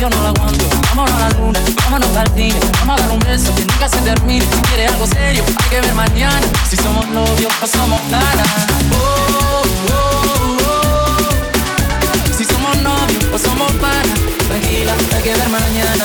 [0.00, 0.64] Yo no lo aguanto.
[0.88, 2.58] Vámonos a la luna, vámonos al cine.
[2.80, 4.46] Vamos a dar un beso que nunca se termine.
[4.46, 6.46] Si algo serio, hay que ver mañana.
[6.68, 8.48] Si somos novios o somos ganas.
[8.92, 11.28] Oh, oh, oh.
[12.36, 14.18] Si somos novios o somos panas.
[14.48, 16.04] Tranquila, hay que ver mañana.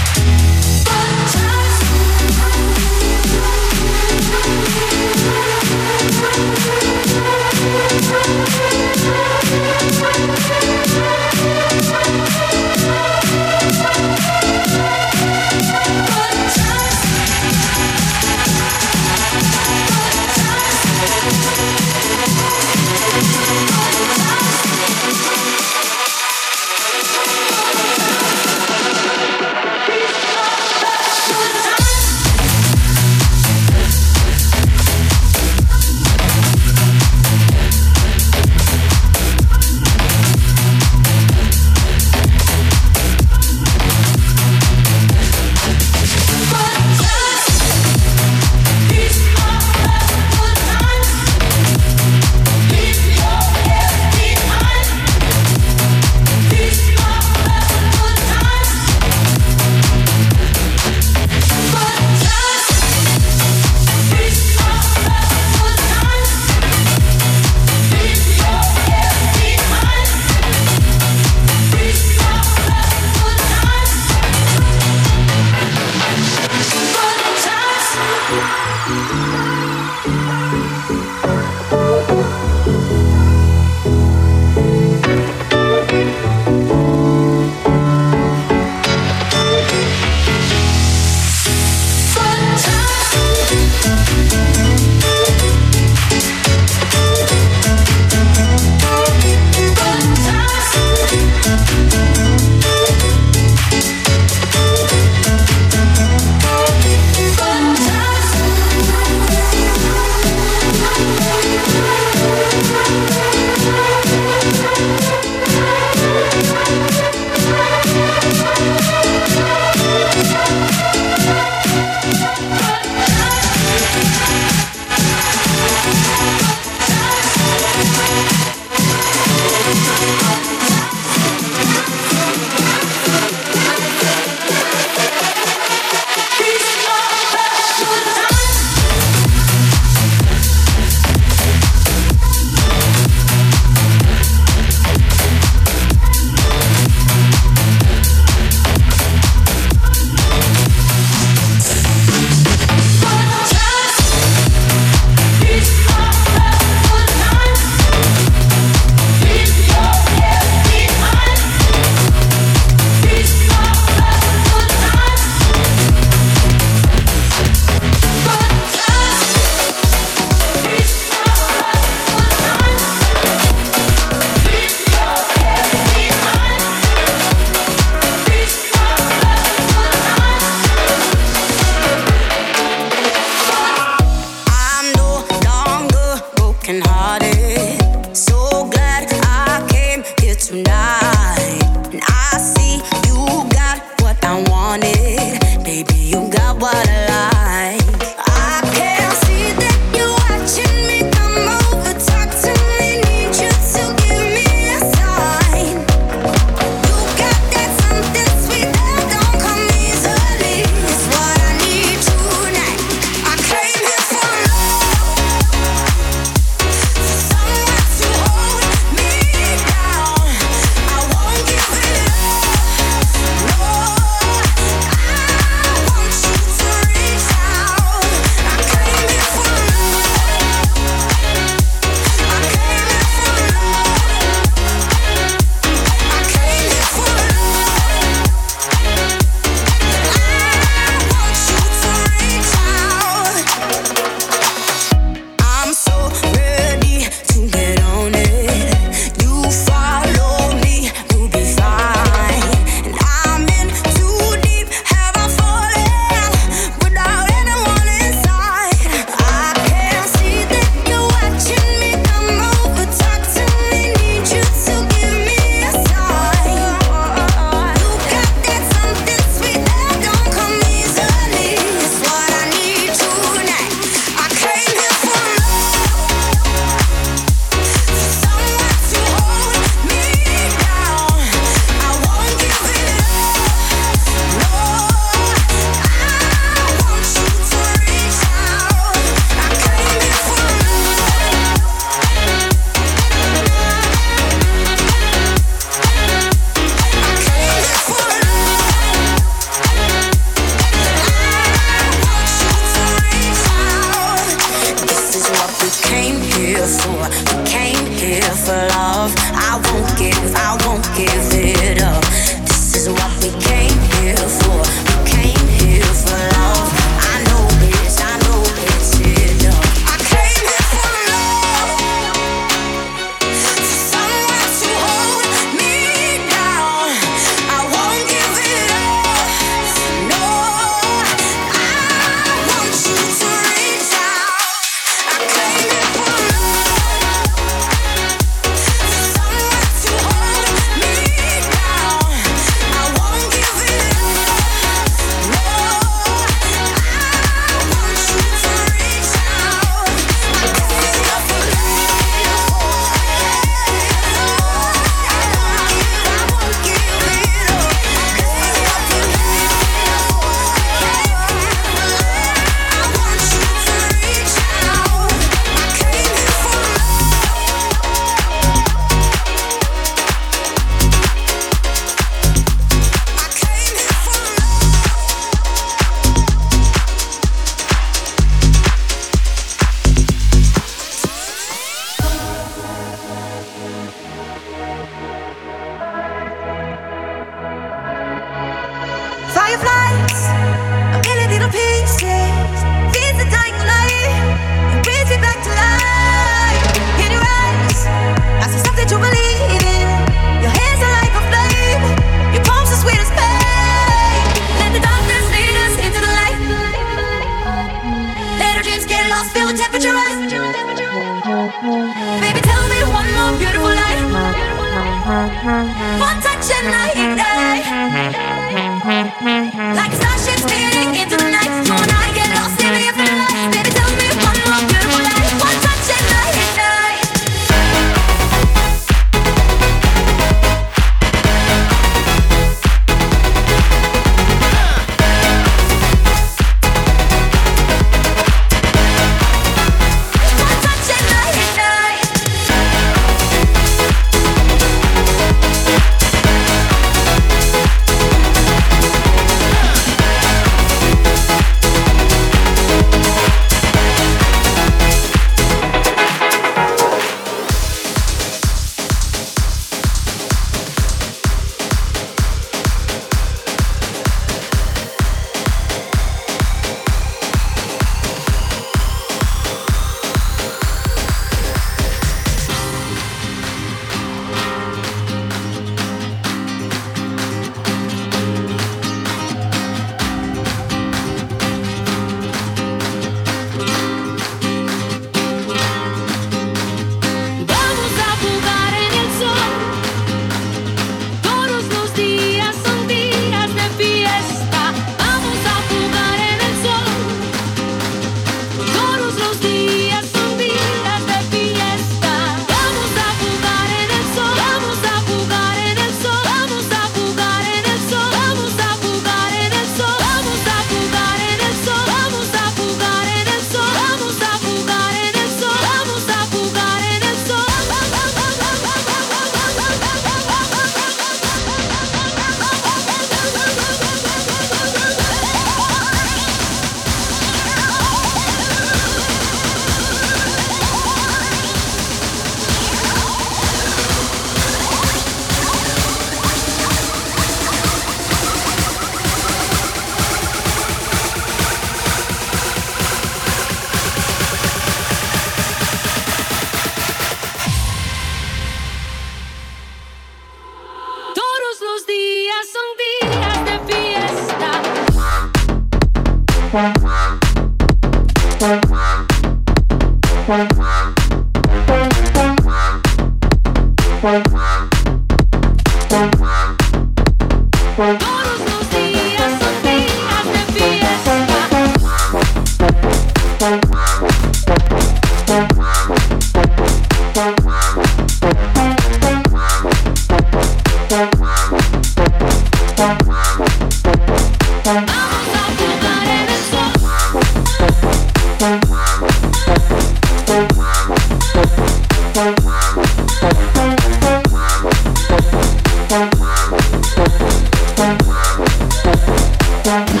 [599.63, 600.00] Trying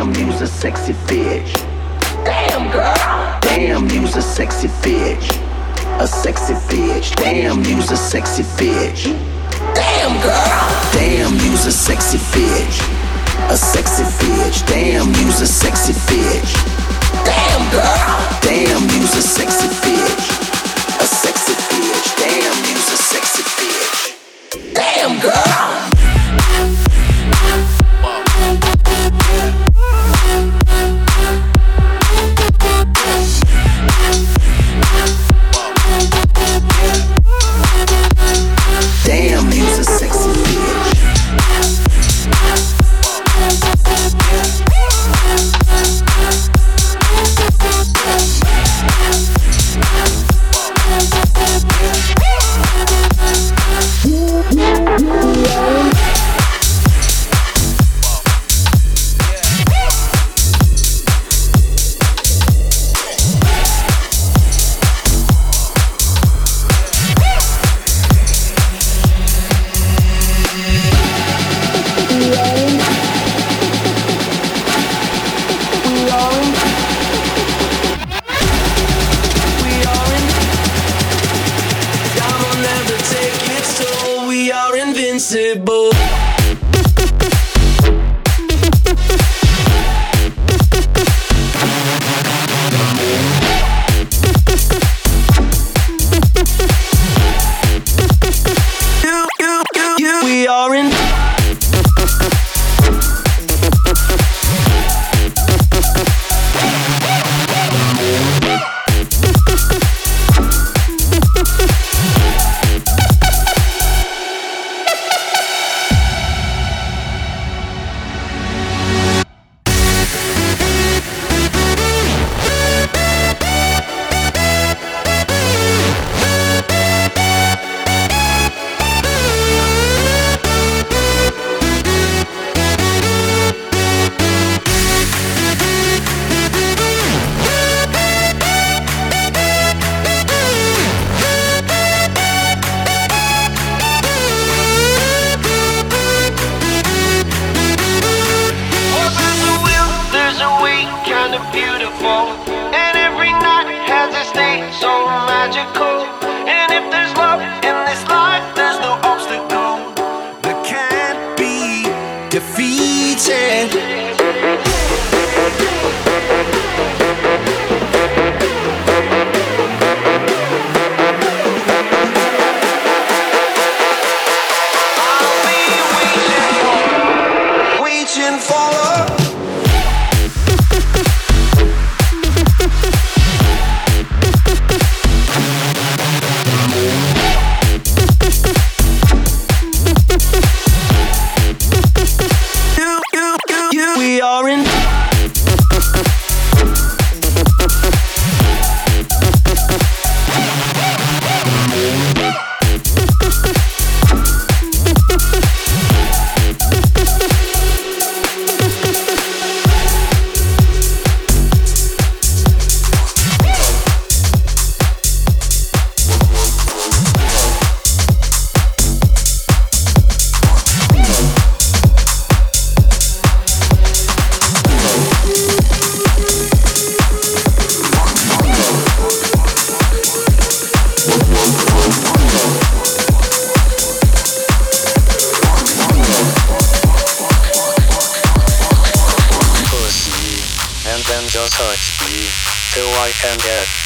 [0.00, 1.52] Damn, you's a sexy bitch.
[2.24, 3.38] Damn, girl.
[3.42, 5.28] Damn, you's a sexy bitch.
[6.00, 7.14] A sexy bitch.
[7.16, 9.12] Damn, you's a sexy bitch.
[9.74, 10.92] Damn, girl.
[10.94, 12.80] Damn, you's a sexy bitch.
[13.50, 14.66] A sexy bitch.
[14.66, 16.54] Damn, you's a sexy bitch.
[17.26, 18.40] Damn, girl.
[18.40, 20.24] Damn, you's a sexy bitch.
[20.98, 22.16] A sexy bitch.
[22.16, 24.72] Damn, you's a sexy bitch.
[24.72, 25.89] Damn, girl.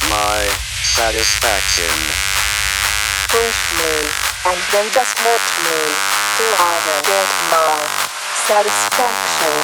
[0.09, 0.47] my
[0.83, 1.91] satisfaction.
[3.29, 3.93] Push me,
[4.45, 5.79] and then just hurt me
[6.37, 7.79] till I get my
[8.47, 9.55] satisfaction.